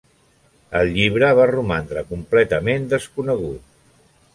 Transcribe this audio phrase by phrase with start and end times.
[0.79, 3.67] El llibre va romandre completament desconegut.